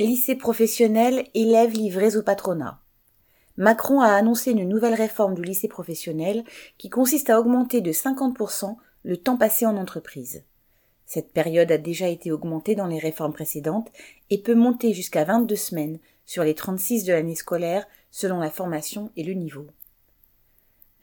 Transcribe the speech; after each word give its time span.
Lycée 0.00 0.34
professionnel, 0.34 1.26
élèves 1.34 1.74
livrés 1.74 2.16
au 2.16 2.22
patronat. 2.22 2.80
Macron 3.58 4.00
a 4.00 4.14
annoncé 4.14 4.50
une 4.50 4.66
nouvelle 4.66 4.94
réforme 4.94 5.34
du 5.34 5.42
lycée 5.42 5.68
professionnel 5.68 6.42
qui 6.78 6.88
consiste 6.88 7.28
à 7.28 7.38
augmenter 7.38 7.82
de 7.82 7.92
50% 7.92 8.76
le 9.02 9.16
temps 9.18 9.36
passé 9.36 9.66
en 9.66 9.76
entreprise. 9.76 10.42
Cette 11.04 11.34
période 11.34 11.70
a 11.70 11.76
déjà 11.76 12.08
été 12.08 12.32
augmentée 12.32 12.74
dans 12.74 12.86
les 12.86 12.98
réformes 12.98 13.34
précédentes 13.34 13.92
et 14.30 14.40
peut 14.40 14.54
monter 14.54 14.94
jusqu'à 14.94 15.24
22 15.24 15.54
semaines 15.54 15.98
sur 16.24 16.44
les 16.44 16.54
36 16.54 17.04
de 17.04 17.12
l'année 17.12 17.34
scolaire 17.34 17.86
selon 18.10 18.40
la 18.40 18.48
formation 18.48 19.10
et 19.16 19.22
le 19.22 19.34
niveau. 19.34 19.66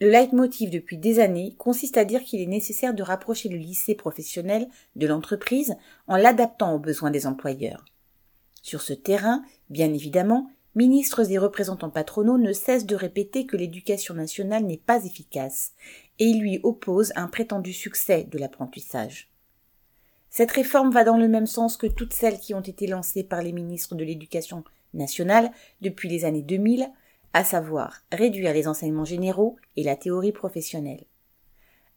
Le 0.00 0.10
leitmotiv 0.10 0.70
depuis 0.70 0.98
des 0.98 1.20
années 1.20 1.54
consiste 1.56 1.98
à 1.98 2.04
dire 2.04 2.24
qu'il 2.24 2.40
est 2.40 2.46
nécessaire 2.46 2.94
de 2.94 3.04
rapprocher 3.04 3.48
le 3.48 3.58
lycée 3.58 3.94
professionnel 3.94 4.66
de 4.96 5.06
l'entreprise 5.06 5.76
en 6.08 6.16
l'adaptant 6.16 6.74
aux 6.74 6.80
besoins 6.80 7.12
des 7.12 7.28
employeurs. 7.28 7.84
Sur 8.62 8.82
ce 8.82 8.92
terrain, 8.92 9.42
bien 9.70 9.92
évidemment, 9.92 10.50
ministres 10.74 11.30
et 11.30 11.38
représentants 11.38 11.90
patronaux 11.90 12.38
ne 12.38 12.52
cessent 12.52 12.86
de 12.86 12.94
répéter 12.94 13.46
que 13.46 13.56
l'éducation 13.56 14.14
nationale 14.14 14.64
n'est 14.64 14.76
pas 14.76 15.04
efficace, 15.04 15.72
et 16.18 16.24
ils 16.24 16.40
lui 16.40 16.60
opposent 16.62 17.12
un 17.16 17.28
prétendu 17.28 17.72
succès 17.72 18.24
de 18.24 18.38
l'apprentissage. 18.38 19.30
Cette 20.30 20.52
réforme 20.52 20.90
va 20.90 21.04
dans 21.04 21.16
le 21.16 21.28
même 21.28 21.46
sens 21.46 21.76
que 21.76 21.86
toutes 21.86 22.12
celles 22.12 22.38
qui 22.38 22.54
ont 22.54 22.60
été 22.60 22.86
lancées 22.86 23.24
par 23.24 23.42
les 23.42 23.52
ministres 23.52 23.94
de 23.94 24.04
l'Éducation 24.04 24.62
nationale 24.94 25.50
depuis 25.80 26.08
les 26.08 26.24
années 26.24 26.42
2000, 26.42 26.90
à 27.32 27.44
savoir 27.44 28.02
réduire 28.12 28.52
les 28.52 28.68
enseignements 28.68 29.04
généraux 29.04 29.56
et 29.76 29.82
la 29.82 29.96
théorie 29.96 30.32
professionnelle. 30.32 31.04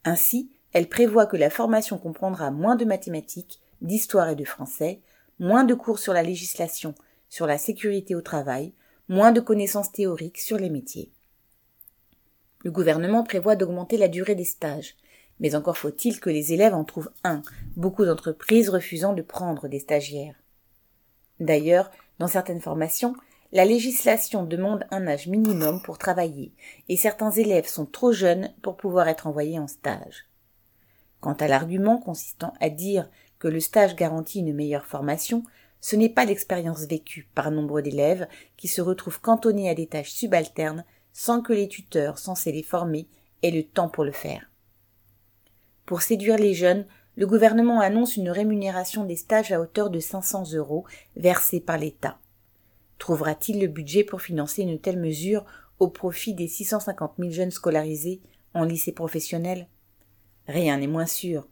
Ainsi, 0.04 0.50
elle 0.74 0.88
prévoit 0.88 1.26
que 1.26 1.38
la 1.38 1.50
formation 1.50 1.98
comprendra 1.98 2.52
moins 2.52 2.76
de 2.76 2.86
mathématiques, 2.86 3.60
d'histoire 3.82 4.30
et 4.30 4.36
de 4.36 4.46
français, 4.46 5.02
moins 5.42 5.64
de 5.64 5.74
cours 5.74 6.00
sur 6.00 6.14
la 6.14 6.22
législation, 6.22 6.94
sur 7.28 7.48
la 7.48 7.58
sécurité 7.58 8.14
au 8.14 8.22
travail, 8.22 8.74
moins 9.10 9.32
de 9.32 9.42
connaissances 9.42 9.92
théoriques 9.92 10.38
sur 10.38 10.58
les 10.58 10.70
métiers. 10.70 11.12
Le 12.64 12.70
gouvernement 12.70 13.24
prévoit 13.24 13.56
d'augmenter 13.56 13.98
la 13.98 14.08
durée 14.08 14.36
des 14.36 14.46
stages, 14.46 14.96
mais 15.40 15.56
encore 15.56 15.80
faut-il 15.80 16.20
que 16.20 16.30
les 16.30 16.54
élèves 16.54 16.76
en 16.76 16.84
trouvent 16.84 17.12
un, 17.24 17.42
beaucoup 17.76 18.06
d'entreprises 18.06 18.70
refusant 18.70 19.14
de 19.14 19.24
prendre 19.24 19.68
des 19.68 19.80
stagiaires. 19.80 20.36
D'ailleurs, 21.40 21.90
dans 22.20 22.28
certaines 22.28 22.62
formations, 22.62 23.16
la 23.52 23.66
législation 23.66 24.44
demande 24.44 24.86
un 24.92 25.08
âge 25.08 25.28
minimum 25.28 25.82
pour 25.82 25.98
travailler, 25.98 26.54
et 26.88 26.98
certains 26.98 27.32
élèves 27.32 27.68
sont 27.68 27.88
trop 27.88 28.12
jeunes 28.12 28.54
pour 28.62 28.78
pouvoir 28.78 29.08
être 29.08 29.26
envoyés 29.26 29.58
en 29.58 29.68
stage. 29.68 30.28
Quant 31.20 31.34
à 31.34 31.48
l'argument 31.48 31.98
consistant 31.98 32.54
à 32.60 32.70
dire 32.70 33.10
que 33.42 33.48
le 33.48 33.60
stage 33.60 33.96
garantit 33.96 34.42
une 34.42 34.54
meilleure 34.54 34.86
formation, 34.86 35.44
ce 35.80 35.96
n'est 35.96 36.10
pas 36.10 36.26
l'expérience 36.26 36.86
vécue 36.86 37.28
par 37.34 37.50
nombre 37.50 37.82
d'élèves 37.82 38.28
qui 38.56 38.68
se 38.68 38.82
retrouvent 38.82 39.20
cantonnés 39.20 39.68
à 39.68 39.74
des 39.74 39.88
tâches 39.88 40.12
subalternes 40.12 40.86
sans 41.12 41.42
que 41.42 41.52
les 41.52 41.68
tuteurs 41.68 42.20
censés 42.20 42.52
les 42.52 42.62
former 42.62 43.08
aient 43.42 43.50
le 43.50 43.64
temps 43.64 43.90
pour 43.90 44.04
le 44.04 44.12
faire. 44.12 44.48
Pour 45.88 46.04
séduire 46.04 46.38
les 46.38 46.54
jeunes, 46.54 46.86
le 47.16 47.26
gouvernement 47.26 47.80
annonce 47.80 48.16
une 48.16 48.30
rémunération 48.30 49.06
des 49.06 49.16
stages 49.16 49.52
à 49.52 49.60
hauteur 49.60 49.90
de 49.90 50.00
500 50.00 50.54
euros 50.54 50.86
versés 51.16 51.62
par 51.62 51.80
l'État. 51.80 52.20
Trouvera-t-il 53.00 53.60
le 53.60 53.68
budget 53.68 54.04
pour 54.04 54.22
financer 54.22 54.62
une 54.62 54.80
telle 54.80 55.00
mesure 55.00 55.46
au 55.80 55.88
profit 55.88 56.36
des 56.36 56.48
650 56.48 57.14
000 57.18 57.32
jeunes 57.32 57.50
scolarisés 57.50 58.22
en 58.54 58.66
lycée 58.66 58.92
professionnel? 58.92 59.68
Rien 60.48 60.78
n'est 60.78 60.86
moins 60.86 61.08
sûr. 61.08 61.48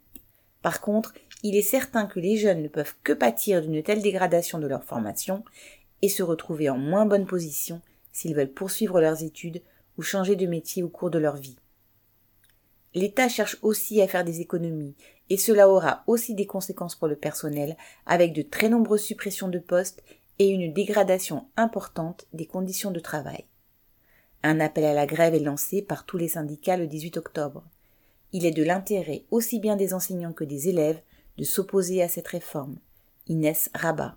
Par 0.62 0.80
contre, 0.80 1.14
il 1.42 1.56
est 1.56 1.62
certain 1.62 2.06
que 2.06 2.20
les 2.20 2.36
jeunes 2.36 2.62
ne 2.62 2.68
peuvent 2.68 2.94
que 3.02 3.12
pâtir 3.12 3.62
d'une 3.62 3.82
telle 3.82 4.02
dégradation 4.02 4.58
de 4.58 4.66
leur 4.66 4.84
formation 4.84 5.44
et 6.02 6.08
se 6.08 6.22
retrouver 6.22 6.68
en 6.68 6.78
moins 6.78 7.06
bonne 7.06 7.26
position 7.26 7.80
s'ils 8.12 8.34
veulent 8.34 8.52
poursuivre 8.52 9.00
leurs 9.00 9.22
études 9.22 9.62
ou 9.96 10.02
changer 10.02 10.36
de 10.36 10.46
métier 10.46 10.82
au 10.82 10.88
cours 10.88 11.10
de 11.10 11.18
leur 11.18 11.36
vie. 11.36 11.56
L'État 12.94 13.28
cherche 13.28 13.56
aussi 13.62 14.02
à 14.02 14.08
faire 14.08 14.24
des 14.24 14.40
économies, 14.40 14.96
et 15.28 15.36
cela 15.36 15.68
aura 15.68 16.02
aussi 16.08 16.34
des 16.34 16.46
conséquences 16.46 16.96
pour 16.96 17.06
le 17.06 17.14
personnel, 17.14 17.76
avec 18.04 18.32
de 18.32 18.42
très 18.42 18.68
nombreuses 18.68 19.02
suppressions 19.02 19.48
de 19.48 19.60
postes 19.60 20.02
et 20.40 20.48
une 20.48 20.72
dégradation 20.72 21.46
importante 21.56 22.26
des 22.32 22.46
conditions 22.46 22.90
de 22.90 22.98
travail. 22.98 23.44
Un 24.42 24.58
appel 24.58 24.84
à 24.84 24.94
la 24.94 25.06
grève 25.06 25.34
est 25.34 25.40
lancé 25.40 25.82
par 25.82 26.04
tous 26.04 26.16
les 26.16 26.28
syndicats 26.28 26.76
le 26.76 26.86
18 26.86 27.18
octobre. 27.18 27.62
Il 28.32 28.46
est 28.46 28.52
de 28.52 28.62
l'intérêt 28.62 29.24
aussi 29.30 29.58
bien 29.58 29.76
des 29.76 29.94
enseignants 29.94 30.32
que 30.32 30.44
des 30.44 30.68
élèves 30.68 31.00
de 31.36 31.44
s'opposer 31.44 32.02
à 32.02 32.08
cette 32.08 32.28
réforme. 32.28 32.76
Inès 33.26 33.70
Rabat. 33.74 34.16